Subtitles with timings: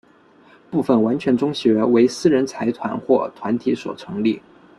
[0.71, 4.41] 部分完全中学为私人财团或团体所成立。